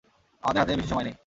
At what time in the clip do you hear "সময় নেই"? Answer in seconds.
0.89-1.15